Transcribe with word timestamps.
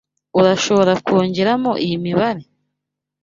Urashobora 0.39 0.93
kongeramo 1.05 1.71
iyi 1.83 1.97
mibare? 2.05 2.43